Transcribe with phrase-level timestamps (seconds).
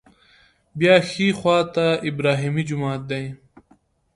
[0.79, 3.25] بیا ښي خوا ته ابراهیمي جومات دی.